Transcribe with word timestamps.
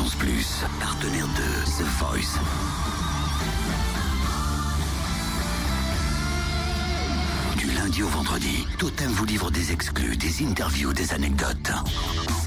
Fréquence 0.00 0.14
Plus, 0.14 0.46
partenaire 0.80 1.26
de 1.26 1.82
The 1.82 1.86
Voice. 1.98 2.38
Du 7.58 7.70
lundi 7.72 8.02
au 8.02 8.08
vendredi, 8.08 8.66
Totem 8.78 9.10
vous 9.10 9.26
livre 9.26 9.50
des 9.50 9.72
exclus, 9.72 10.16
des 10.16 10.42
interviews, 10.42 10.94
des 10.94 11.12
anecdotes. 11.12 11.70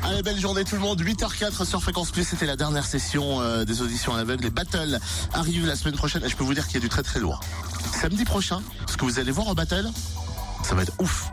Allez, 0.04 0.23
belle 0.23 0.39
journée 0.39 0.63
tout 0.63 0.73
le 0.73 0.81
monde. 0.81 1.00
8h04 1.00 1.63
sur 1.63 1.80
Fréquence 1.80 2.09
Plus, 2.09 2.23
c'était 2.23 2.48
la 2.48 2.55
dernière 2.55 2.88
session 2.88 3.39
euh, 3.41 3.66
des 3.66 3.84
auditions 3.84 4.16
à 4.16 4.17
l'aveugle. 4.17 4.45
Les 4.45 4.49
battles 4.49 4.98
arrivent 5.34 5.67
la 5.67 5.76
semaine 5.76 5.95
prochaine 5.95 6.23
et 6.23 6.30
je 6.30 6.35
peux 6.35 6.44
vous 6.44 6.55
dire 6.55 6.66
qu'il 6.66 6.76
y 6.76 6.77
a 6.77 6.81
du 6.81 6.90
très 6.90 7.04
très 7.04 7.20
lourd. 7.20 7.40
Samedi 8.02 8.26
prochain, 8.26 8.63
ce 8.90 8.98
que 8.98 9.05
vous 9.05 9.20
allez 9.20 9.31
voir 9.31 9.48
au 9.48 9.54
battle, 9.54 9.91
ça 10.63 10.73
va 10.73 10.81
être 10.81 10.94
ouf. 10.99 11.30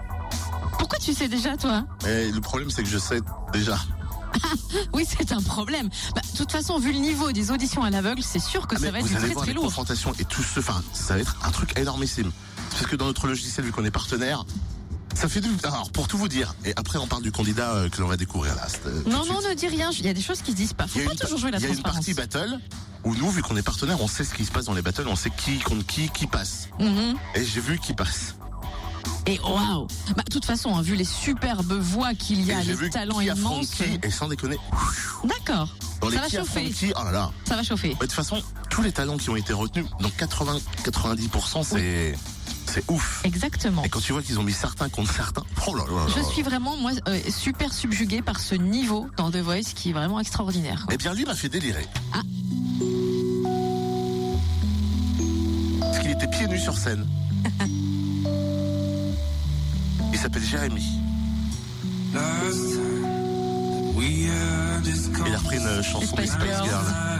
Pourquoi 0.78 0.98
tu 0.98 1.14
sais 1.14 1.28
déjà, 1.28 1.56
toi? 1.56 1.86
Et 2.06 2.30
le 2.30 2.40
problème, 2.42 2.68
c'est 2.70 2.82
que 2.82 2.90
je 2.90 2.98
sais 2.98 3.20
déjà. 3.54 3.78
Oui, 4.92 5.04
c'est 5.08 5.32
un 5.32 5.42
problème. 5.42 5.88
Bah, 6.14 6.22
de 6.32 6.36
toute 6.36 6.52
façon, 6.52 6.78
vu 6.78 6.92
le 6.92 6.98
niveau 6.98 7.32
des 7.32 7.50
auditions 7.50 7.82
à 7.82 7.90
l'aveugle, 7.90 8.22
c'est 8.22 8.38
sûr 8.38 8.66
que 8.66 8.76
Ah, 8.76 8.80
ça 8.80 8.90
va 8.90 8.98
être 9.00 9.06
vous 9.06 9.16
allez 9.16 9.24
très 9.26 9.32
voir 9.34 9.44
très 9.44 9.50
les 9.52 9.54
lourd. 9.54 9.64
confrontations 9.64 10.12
et 10.18 10.24
tout 10.24 10.42
ce, 10.42 10.60
enfin, 10.60 10.82
ça 10.92 11.14
va 11.14 11.20
être 11.20 11.36
un 11.44 11.50
truc 11.50 11.78
énormissime. 11.78 12.30
Parce 12.70 12.86
que 12.86 12.96
dans 12.96 13.06
notre 13.06 13.26
logiciel, 13.26 13.66
vu 13.66 13.72
qu'on 13.72 13.84
est 13.84 13.90
partenaire, 13.90 14.44
ça 15.14 15.28
fait 15.28 15.40
du. 15.40 15.50
Alors, 15.64 15.90
pour 15.90 16.06
tout 16.08 16.16
vous 16.18 16.28
dire, 16.28 16.54
et 16.64 16.72
après, 16.76 16.98
on 16.98 17.06
parle 17.08 17.22
du 17.22 17.32
candidat 17.32 17.70
euh, 17.72 17.88
que 17.88 18.00
l'on 18.00 18.06
va 18.08 18.16
découvrir 18.16 18.54
là. 18.54 18.66
euh, 18.86 19.02
Non, 19.06 19.24
non, 19.26 19.40
ne 19.48 19.54
dis 19.54 19.66
rien. 19.68 19.90
Il 19.98 20.06
y 20.06 20.08
a 20.08 20.14
des 20.14 20.22
choses 20.22 20.40
qui 20.42 20.52
se 20.52 20.56
disent 20.56 20.72
pas. 20.72 20.84
Il 20.84 20.90
Faut 20.90 20.98
y 21.00 21.02
a 21.02 21.06
pas 21.06 21.12
une- 21.12 21.18
toujours 21.18 21.38
jouer 21.38 21.50
la 21.50 21.58
Il 21.58 21.64
y 21.64 21.66
a 21.66 21.70
une 21.70 21.82
partie 21.82 22.14
battle 22.14 22.58
où 23.04 23.14
nous, 23.16 23.30
vu 23.30 23.42
qu'on 23.42 23.56
est 23.56 23.62
partenaire, 23.62 24.00
on 24.00 24.08
sait 24.08 24.24
ce 24.24 24.34
qui 24.34 24.44
se 24.44 24.52
passe 24.52 24.66
dans 24.66 24.74
les 24.74 24.82
battles, 24.82 25.08
on 25.08 25.16
sait 25.16 25.30
qui 25.30 25.58
contre 25.58 25.84
qui, 25.86 26.08
qui 26.10 26.26
passe. 26.26 26.68
Mhm. 26.78 27.16
Et 27.34 27.44
j'ai 27.44 27.60
vu 27.60 27.78
qui 27.78 27.92
passe. 27.92 28.36
Et 29.26 29.38
waouh 29.40 29.86
Bah, 30.16 30.22
de 30.24 30.30
toute 30.32 30.44
façon, 30.44 30.74
hein, 30.76 30.82
vu 30.82 30.94
les 30.96 31.04
superbes 31.04 31.72
voix 31.72 32.14
qu'il 32.14 32.42
y 32.44 32.52
a, 32.52 32.60
et 32.60 32.64
les 32.64 32.74
vu 32.74 32.90
talents 32.90 33.18
qui 33.20 33.30
affronte 33.30 33.64
immenses. 33.80 33.80
et 34.02 34.10
sans 34.10 34.28
déconner, 34.28 34.56
D'accord. 35.24 35.68
dans 36.00 36.10
Ça 36.10 36.20
va 36.20 36.28
chauffer. 36.28 36.72
oh 36.96 37.04
là 37.04 37.12
là. 37.12 37.30
Ça 37.46 37.56
va 37.56 37.62
chauffer. 37.62 37.88
Ouais, 37.88 37.94
De 37.94 38.00
toute 38.00 38.12
façon, 38.12 38.42
tous 38.70 38.82
les 38.82 38.92
talents 38.92 39.18
qui 39.18 39.30
ont 39.30 39.36
été 39.36 39.52
retenus, 39.52 39.86
donc 40.00 40.12
80-90%, 40.18 41.62
c'est 41.64 42.16
c'est 42.66 42.88
ouf. 42.88 43.20
Exactement. 43.24 43.82
Et 43.82 43.88
quand 43.88 43.98
tu 44.00 44.12
vois 44.12 44.22
qu'ils 44.22 44.38
ont 44.38 44.44
mis 44.44 44.52
certains 44.52 44.88
contre 44.88 45.12
certains, 45.12 45.42
oh 45.66 45.74
là 45.74 45.84
là 45.88 46.06
là 46.06 46.12
Je 46.16 46.22
suis 46.32 46.42
vraiment, 46.42 46.76
moi, 46.76 46.92
euh, 47.08 47.18
super 47.28 47.72
subjuguée 47.74 48.22
par 48.22 48.38
ce 48.38 48.54
niveau 48.54 49.08
dans 49.16 49.30
The 49.32 49.38
Voice 49.38 49.72
qui 49.74 49.90
est 49.90 49.92
vraiment 49.92 50.20
extraordinaire. 50.20 50.84
quoi. 50.86 50.94
Eh 50.94 50.96
bien, 50.96 51.12
lui 51.12 51.24
m'a 51.24 51.34
fait 51.34 51.48
délirer. 51.48 51.86
Ah. 52.14 52.20
Parce 55.80 55.98
qu'il 55.98 56.10
était 56.12 56.28
pieds 56.28 56.46
nus 56.46 56.60
sur 56.60 56.76
scène. 56.78 57.04
S'appelle 60.30 60.48
Jérémy. 60.48 61.00
Il 65.26 65.34
a 65.34 65.38
repris 65.38 65.56
une 65.56 65.82
chanson 65.82 66.16
des 66.16 66.26
Spice 66.26 66.38
Girls. 66.40 66.68
Girls. 66.68 67.10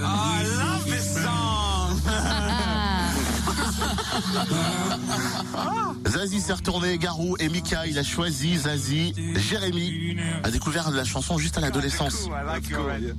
Zazie 6.07 6.41
s'est 6.41 6.53
retourné, 6.53 6.99
Garou 6.99 7.37
et 7.39 7.49
Mika, 7.49 7.87
il 7.87 7.99
a 7.99 8.03
choisi 8.03 8.59
Zazie. 8.59 9.15
Jérémy 9.37 10.17
a 10.43 10.51
découvert 10.51 10.91
la 10.91 11.05
chanson 11.05 11.39
juste 11.39 11.59
à 11.59 11.61
l'adolescence. 11.61 12.29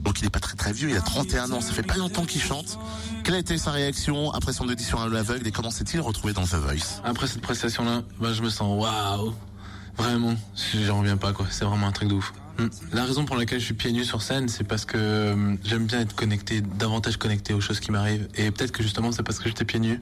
Donc 0.04 0.20
il 0.20 0.26
est 0.26 0.30
pas 0.30 0.40
très 0.40 0.56
très 0.56 0.74
vieux, 0.74 0.90
il 0.90 0.98
a 0.98 1.02
31 1.02 1.52
ans, 1.52 1.62
ça 1.62 1.74
fait 1.74 1.84
pas 1.84 1.98
longtemps 1.98 2.26
qu'il 2.26 2.42
chante. 2.42 2.78
Quelle 3.24 3.36
a 3.36 3.40
été 3.40 3.58
sa 3.58 3.72
réaction 3.72 4.32
après 4.32 4.54
son 4.54 4.68
audition 4.68 5.00
à 5.00 5.08
l'aveugle 5.08 5.48
et 5.48 5.52
comment 5.52 5.72
s'est-il 5.72 6.02
retrouvé 6.02 6.34
dans 6.34 6.44
The 6.44 6.56
Voice? 6.56 7.02
Après 7.04 7.28
cette 7.28 7.42
prestation-là, 7.42 8.02
bah, 8.20 8.34
je 8.34 8.42
me 8.42 8.50
sens 8.50 8.82
waouh. 8.82 9.34
Vraiment, 9.98 10.36
j'en 10.86 11.00
reviens 11.00 11.18
pas 11.18 11.34
quoi. 11.34 11.46
C'est 11.50 11.66
vraiment 11.66 11.88
un 11.88 11.92
truc 11.92 12.10
de 12.10 12.14
ouf. 12.16 12.34
Hmm. 12.58 12.68
La 12.92 13.06
raison 13.06 13.26
pour 13.26 13.36
laquelle 13.38 13.60
je 13.60 13.66
suis 13.66 13.74
pieds 13.74 13.92
nus 13.92 14.06
sur 14.06 14.22
scène, 14.22 14.50
c'est 14.50 14.64
parce 14.66 14.86
que 14.86 14.98
euh, 14.98 15.56
j'aime 15.64 15.86
bien 15.86 16.00
être 16.02 16.16
connecté, 16.16 16.62
davantage 16.62 17.18
connecté 17.18 17.54
aux 17.54 17.62
choses 17.62 17.80
qui 17.80 17.92
m'arrivent. 17.92 18.28
Et 18.36 18.52
peut-être 18.52 18.72
que 18.72 18.84
justement, 18.84 19.12
c'est 19.12 19.24
parce 19.24 19.40
que 19.40 19.48
j'étais 19.48 19.66
pieds 19.66 19.80
nus 19.80 20.02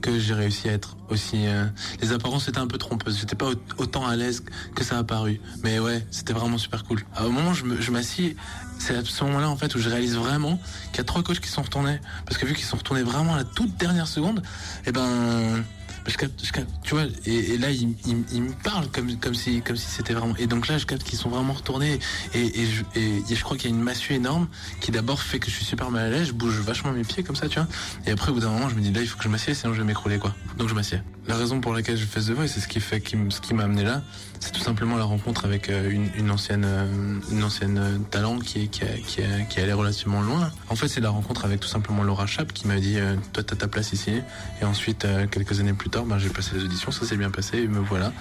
que 0.00 0.18
j'ai 0.18 0.34
réussi 0.34 0.68
à 0.68 0.72
être 0.72 0.96
aussi. 1.10 1.46
euh, 1.46 1.64
Les 2.00 2.12
apparences 2.12 2.48
étaient 2.48 2.58
un 2.58 2.66
peu 2.66 2.76
trompeuses. 2.78 3.18
J'étais 3.20 3.36
pas 3.36 3.46
au- 3.50 3.54
autant 3.82 4.04
à 4.04 4.16
l'aise 4.16 4.42
que 4.74 4.82
ça 4.82 4.98
a 4.98 5.04
paru. 5.04 5.40
Mais 5.62 5.78
ouais, 5.78 6.04
c'était 6.10 6.32
vraiment 6.32 6.58
super 6.58 6.82
cool. 6.84 7.02
À- 7.14 7.24
Au 7.26 7.30
moment 7.30 7.50
où 7.50 7.54
je 7.54 7.90
m'assis, 7.92 8.34
c'est 8.78 8.96
à 8.96 9.04
ce 9.04 9.22
moment-là 9.24 9.48
en 9.48 9.56
fait 9.56 9.72
où 9.76 9.78
je 9.78 9.88
réalise 9.88 10.16
vraiment 10.16 10.58
qu'il 10.90 10.98
y 10.98 11.00
a 11.02 11.04
trois 11.04 11.22
coachs 11.22 11.38
qui 11.38 11.48
sont 11.48 11.62
retournés. 11.62 12.00
Parce 12.26 12.36
que 12.36 12.46
vu 12.46 12.54
qu'ils 12.54 12.64
sont 12.64 12.76
retournés 12.78 13.04
vraiment 13.04 13.34
à 13.34 13.38
la 13.38 13.44
toute 13.44 13.76
dernière 13.76 14.08
seconde, 14.08 14.42
et 14.86 14.92
ben. 14.92 15.62
Je 16.06 16.16
capte, 16.16 16.44
je 16.44 16.52
capte, 16.52 16.68
tu 16.82 16.94
vois, 16.94 17.04
et, 17.26 17.54
et 17.54 17.58
là 17.58 17.70
ils 17.70 17.94
il, 18.06 18.24
il 18.32 18.42
me 18.42 18.52
parlent 18.64 18.88
comme 18.88 19.16
comme 19.18 19.34
si 19.34 19.62
comme 19.62 19.76
si 19.76 19.86
c'était 19.86 20.14
vraiment. 20.14 20.34
Et 20.36 20.46
donc 20.46 20.66
là 20.68 20.78
je 20.78 20.86
capte 20.86 21.04
qu'ils 21.04 21.18
sont 21.18 21.28
vraiment 21.28 21.52
retournés 21.52 21.98
et, 22.34 22.60
et, 22.60 22.66
je, 22.66 22.82
et, 22.98 23.22
je 23.34 23.42
crois 23.42 23.56
qu'il 23.56 23.70
y 23.70 23.72
a 23.72 23.76
une 23.76 23.82
massue 23.82 24.14
énorme 24.14 24.48
qui 24.80 24.90
d'abord 24.90 25.20
fait 25.22 25.38
que 25.38 25.48
je 25.48 25.56
suis 25.56 25.64
super 25.64 25.90
mal 25.90 26.06
à 26.06 26.10
l'aise, 26.10 26.28
je 26.28 26.32
bouge 26.32 26.58
vachement 26.60 26.92
mes 26.92 27.04
pieds 27.04 27.22
comme 27.22 27.36
ça, 27.36 27.48
tu 27.48 27.58
vois. 27.58 27.68
Et 28.06 28.10
après 28.10 28.30
au 28.30 28.34
bout 28.34 28.40
d'un 28.40 28.50
moment 28.50 28.68
je 28.68 28.74
me 28.74 28.80
dis 28.80 28.92
là 28.92 29.00
il 29.00 29.06
faut 29.06 29.16
que 29.16 29.24
je 29.24 29.28
m'assieds 29.28 29.54
sinon 29.54 29.74
je 29.74 29.78
vais 29.78 29.86
m'écrouler 29.86 30.18
quoi. 30.18 30.34
Donc 30.58 30.68
je 30.68 30.74
m'assieds. 30.74 31.00
La 31.28 31.36
raison 31.36 31.60
pour 31.60 31.72
laquelle 31.72 31.96
je 31.96 32.04
fais 32.04 32.20
The 32.20 32.30
Voice, 32.30 32.48
c'est 32.48 32.60
ce 32.60 32.66
qui 32.66 32.80
fait 32.80 33.00
qui 33.00 33.16
ce 33.28 33.40
qui 33.40 33.54
m'a 33.54 33.62
amené 33.64 33.84
là, 33.84 34.02
c'est 34.40 34.50
tout 34.50 34.60
simplement 34.60 34.96
la 34.96 35.04
rencontre 35.04 35.44
avec 35.44 35.70
euh, 35.70 35.88
une, 35.88 36.08
une 36.18 36.32
ancienne 36.32 36.64
euh, 36.66 37.20
une 37.30 37.44
ancienne 37.44 37.78
euh, 37.78 37.98
talent 38.10 38.40
qui 38.40 38.68
qui 38.68 38.80
qui 39.06 39.22
qui 39.48 39.60
allée 39.60 39.72
relativement 39.72 40.20
loin. 40.20 40.50
En 40.68 40.74
fait 40.74 40.88
c'est 40.88 41.00
la 41.00 41.10
rencontre 41.10 41.44
avec 41.44 41.60
tout 41.60 41.68
simplement 41.68 42.02
Laura 42.02 42.26
Chap 42.26 42.52
qui 42.52 42.66
m'a 42.66 42.80
dit 42.80 42.96
toi 43.32 43.44
t'as 43.44 43.54
ta 43.54 43.68
place 43.68 43.92
ici 43.92 44.20
et 44.60 44.64
ensuite 44.64 45.06
quelques 45.30 45.60
années 45.60 45.74
plus 45.74 45.90
ben, 46.00 46.18
j'ai 46.18 46.30
passé 46.30 46.52
les 46.56 46.64
auditions 46.64 46.90
ça 46.90 47.04
s'est 47.06 47.16
bien 47.16 47.30
passé 47.30 47.58
et 47.58 47.68
me 47.68 47.78
voilà 47.80 48.12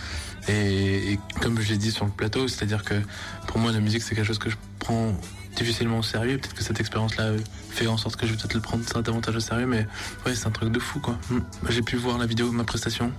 et, 0.48 1.14
et 1.14 1.20
comme 1.40 1.60
j'ai 1.62 1.78
dit 1.78 1.92
sur 1.92 2.06
le 2.06 2.12
plateau 2.12 2.48
c'est 2.48 2.64
à 2.64 2.66
dire 2.66 2.84
que 2.84 2.96
pour 3.48 3.58
moi 3.60 3.72
la 3.72 3.80
musique 3.80 4.02
c'est 4.02 4.14
quelque 4.16 4.28
chose 4.28 4.40
que 4.40 4.50
je 4.50 4.58
prends 4.80 5.14
difficilement 5.56 6.00
au 6.00 6.04
sérieux 6.04 6.38
peut-être 6.38 6.54
que 6.54 6.64
cette 6.64 6.80
expérience 6.80 7.16
là 7.18 7.32
fait 7.70 7.88
en 7.88 7.98
sorte 7.98 8.16
que 8.18 8.26
je 8.28 8.32
vais 8.34 8.38
peut-être 8.38 8.54
le 8.54 8.62
prendre 8.62 8.84
davantage 9.02 9.36
au 9.36 9.40
sérieux 9.40 9.66
mais 9.68 9.88
ouais 10.26 10.36
c'est 10.36 10.48
un 10.48 10.52
truc 10.52 10.72
de 10.72 10.80
fou 10.80 11.00
quoi 11.00 11.18
Mm. 11.30 11.40
j'ai 11.70 11.82
pu 11.82 11.96
voir 11.96 12.18
la 12.18 12.26
vidéo 12.26 12.52
ma 12.52 12.64
prestation 12.66 13.12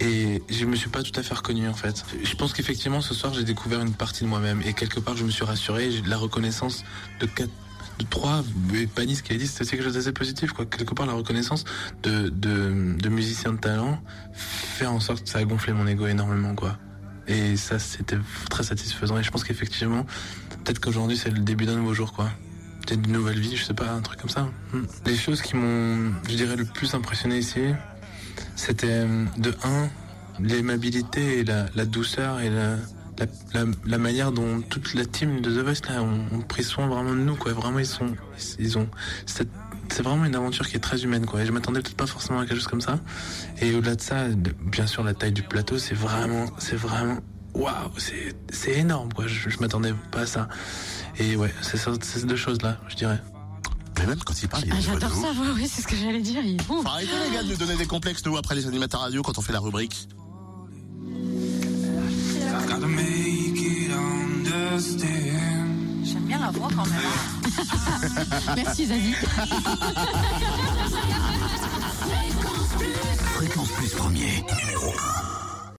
et 0.00 0.42
je 0.50 0.64
me 0.64 0.74
suis 0.74 0.88
pas 0.88 1.02
tout 1.02 1.12
à 1.14 1.22
fait 1.22 1.34
reconnu 1.34 1.68
en 1.68 1.74
fait. 1.74 2.04
Je 2.24 2.34
pense 2.34 2.52
qu'effectivement 2.54 3.00
ce 3.00 3.14
soir 3.14 3.32
j'ai 3.34 3.44
découvert 3.44 3.80
une 3.80 3.92
partie 3.92 4.24
de 4.24 4.28
moi-même 4.28 4.60
et 4.64 4.72
quelque 4.72 4.98
part 4.98 5.16
je 5.16 5.22
me 5.22 5.30
suis 5.30 5.44
rassuré, 5.44 5.92
j'ai 5.92 6.00
de 6.00 6.08
la 6.10 6.16
reconnaissance 6.16 6.82
de 7.20 7.26
trois, 8.10 8.42
Panis 8.94 9.22
qui 9.22 9.36
dit 9.36 9.46
c'est 9.46 9.64
quelque 9.64 9.84
chose 9.84 9.94
d'assez 9.94 10.12
positif 10.12 10.52
quoi. 10.52 10.66
Quelque 10.66 10.94
part 10.94 11.06
la 11.06 11.12
reconnaissance 11.12 11.64
de, 12.02 12.28
de, 12.28 12.96
de 12.98 13.08
musiciens 13.08 13.52
de 13.52 13.58
talent 13.58 14.00
fait 14.32 14.86
en 14.86 15.00
sorte 15.00 15.24
que 15.24 15.28
ça 15.28 15.38
a 15.38 15.44
gonflé 15.44 15.72
mon 15.72 15.86
ego 15.86 16.06
énormément 16.06 16.54
quoi. 16.54 16.78
Et 17.28 17.56
ça 17.56 17.78
c'était 17.78 18.18
très 18.50 18.64
satisfaisant 18.64 19.18
et 19.18 19.22
je 19.22 19.30
pense 19.30 19.44
qu'effectivement 19.44 20.04
peut-être 20.64 20.80
qu'aujourd'hui 20.80 21.16
c'est 21.16 21.30
le 21.30 21.40
début 21.40 21.66
d'un 21.66 21.76
nouveau 21.76 21.94
jour 21.94 22.12
quoi. 22.12 22.30
Peut-être 22.86 23.06
une 23.06 23.12
nouvelle 23.12 23.38
vie, 23.38 23.56
je 23.56 23.64
sais 23.64 23.74
pas, 23.74 23.90
un 23.92 24.00
truc 24.00 24.20
comme 24.20 24.30
ça. 24.30 24.48
Hmm. 24.72 24.82
Les 25.06 25.16
choses 25.16 25.40
qui 25.40 25.54
m'ont, 25.54 26.12
je 26.28 26.34
dirais, 26.34 26.56
le 26.56 26.64
plus 26.64 26.94
impressionné 26.94 27.38
ici, 27.38 27.60
c'était 28.56 28.88
euh, 28.88 29.24
de 29.38 29.54
un 29.62 29.88
l'aimabilité 30.40 31.38
et 31.38 31.44
la, 31.44 31.66
la 31.76 31.84
douceur 31.84 32.40
et 32.40 32.50
la, 32.50 32.76
la, 33.18 33.26
la, 33.54 33.66
la 33.84 33.98
manière 33.98 34.32
dont 34.32 34.62
toute 34.62 34.94
la 34.94 35.04
team 35.04 35.40
de 35.40 35.50
The 35.50 35.64
Voice 35.64 35.88
là 35.88 36.02
ont, 36.02 36.26
ont 36.32 36.40
pris 36.40 36.64
soin 36.64 36.86
vraiment 36.88 37.10
de 37.10 37.18
nous 37.18 37.36
quoi 37.36 37.52
vraiment 37.52 37.78
ils 37.78 37.86
sont 37.86 38.14
ils 38.58 38.78
ont 38.78 38.88
c'est 39.26 39.48
c'est 39.90 40.02
vraiment 40.02 40.24
une 40.24 40.34
aventure 40.34 40.66
qui 40.66 40.76
est 40.76 40.80
très 40.80 41.02
humaine 41.04 41.26
quoi 41.26 41.42
et 41.42 41.46
je 41.46 41.52
m'attendais 41.52 41.80
peut-être 41.82 41.96
pas 41.96 42.06
forcément 42.06 42.38
à 42.40 42.46
quelque 42.46 42.56
chose 42.56 42.68
comme 42.68 42.80
ça 42.80 42.98
et 43.60 43.74
au-delà 43.74 43.96
de 43.96 44.00
ça 44.00 44.28
de- 44.28 44.54
bien 44.64 44.86
sûr 44.86 45.02
la 45.04 45.12
taille 45.14 45.32
du 45.32 45.42
plateau 45.42 45.78
c'est 45.78 45.94
vraiment 45.94 46.46
c'est 46.58 46.76
vraiment 46.76 47.18
waouh 47.54 47.90
c'est 47.98 48.34
c'est 48.50 48.72
énorme 48.78 49.12
quoi 49.12 49.26
je, 49.26 49.50
je 49.50 49.58
m'attendais 49.60 49.92
pas 50.10 50.20
à 50.20 50.26
ça 50.26 50.48
et 51.18 51.36
ouais 51.36 51.52
c'est 51.60 51.76
ça 51.76 51.92
c'est 52.00 52.20
ces 52.20 52.26
deux 52.26 52.36
choses 52.36 52.62
là 52.62 52.78
je 52.88 52.96
dirais 52.96 53.20
Mais 54.00 54.06
même 54.06 54.18
quand 54.24 54.34
il 54.42 54.48
parle, 54.48 54.64
il 54.66 54.72
Ah, 54.72 54.80
J'adore 54.80 55.12
ça, 55.14 55.28
ouais, 55.28 55.66
c'est 55.68 55.82
ce 55.82 55.86
que 55.86 55.94
j'allais 55.94 56.22
dire. 56.22 56.42
Il. 56.44 56.60
Faut 56.62 56.82
arrêter 56.86 57.10
les 57.28 57.34
gars 57.36 57.42
de 57.44 57.50
nous 57.50 57.56
donner 57.56 57.76
des 57.76 57.86
complexes 57.86 58.24
nous 58.24 58.36
après 58.38 58.54
les 58.56 58.66
animateurs 58.66 59.00
radio 59.02 59.22
quand 59.22 59.36
on 59.38 59.42
fait 59.42 59.52
la 59.52 59.60
rubrique. 59.60 60.08
J'aime 66.04 66.22
bien 66.24 66.38
la 66.38 66.50
voix 66.50 66.68
quand 66.74 66.86
même. 66.86 68.56
Merci 68.56 68.86
Zazie. 68.86 69.14
Fréquence 73.34 73.68
Plus 73.72 73.90
premier, 73.90 74.44
numéro 74.64 74.90
1. 75.28 75.31